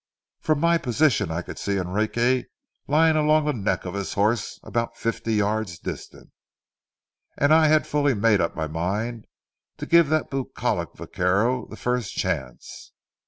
From 0.39 0.59
my 0.59 0.79
position 0.79 1.29
I 1.29 1.43
could 1.43 1.59
see 1.59 1.77
Enrique 1.77 2.45
lying 2.87 3.15
along 3.15 3.45
the 3.45 3.53
neck 3.53 3.85
of 3.85 3.93
his 3.93 4.13
horse 4.13 4.59
about 4.63 4.97
fifty 4.97 5.35
yards 5.35 5.77
distant; 5.77 6.31
and 7.37 7.53
I 7.53 7.67
had 7.67 7.85
fully 7.85 8.15
made 8.15 8.41
up 8.41 8.55
my 8.55 8.65
mind 8.65 9.27
to 9.77 9.85
give 9.85 10.09
that 10.09 10.31
bucolic 10.31 10.89
vaquero 10.95 11.67
the 11.67 11.77
first 11.77 12.15
chance. 12.15 12.93